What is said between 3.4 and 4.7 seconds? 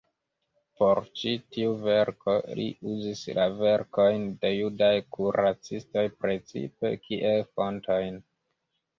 verkojn de